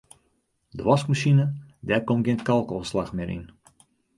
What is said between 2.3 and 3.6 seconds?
kalkoanslach mear yn.